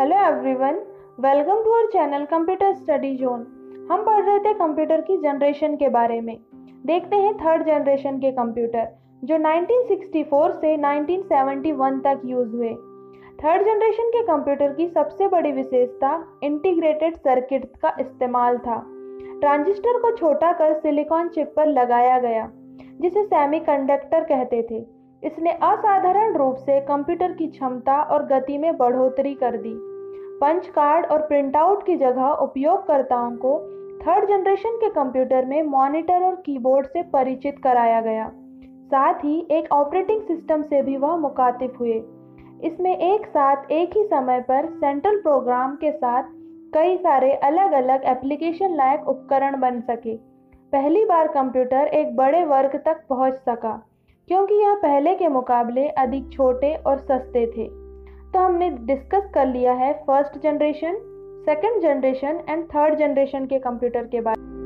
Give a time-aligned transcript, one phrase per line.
[0.00, 0.74] Hello everyone,
[1.20, 3.40] welcome to our channel computer study zone.
[3.90, 6.38] हम पढ़ रहे थे कंप्यूटर की जनरेशन के बारे में।
[6.86, 8.88] देखते हैं थर्ड जनरेशन के कंप्यूटर,
[9.24, 12.74] जो 1964 से 1971 तक यूज़ हुए।
[13.44, 18.86] थर्ड जनरेशन के कंप्यूटर की सबसे बड़ी विशेषता इंटीग्रेटेड सर्किट का इस्तेमाल था।
[19.40, 22.50] ट्रांजिस्टर को छोटा कर सिलिकॉन चिप पर लगाया गया,
[23.00, 29.34] जिसे सेमीकंडक्टर कहते थे। इसने असाधारण रूप से कंप्यूटर की क्षमता और गति में बढ़ोतरी
[29.34, 29.89] कर दी।
[30.40, 33.58] पंच कार्ड और प्रिंटआउट की जगह उपयोगकर्ताओं को
[34.00, 38.30] थर्ड जनरेशन के कंप्यूटर में मॉनिटर और कीबोर्ड से परिचित कराया गया।
[38.86, 41.96] साथ ही एक ऑपरेटिंग सिस्टम से भी वह मुखातिब हुए।
[42.64, 46.30] इसमें एक साथ एक ही समय पर सेंट्रल प्रोग्राम के साथ
[46.74, 50.16] कई सारे अलग अलग एप्लीकेशन लायक उपकरण बन सके।
[50.72, 53.76] पहली बार कंप्यूटर एक बड़े वर्ग तक पहुँच सका,
[54.28, 57.68] क्योंकि यह पहले के मुकाबले अधिक छोटे और सस्ते थे।
[58.34, 60.98] तो हमने डिस्कस कर लिया है first generation
[61.46, 64.59] second generation and third generation के कंप्यूटर के बारे में।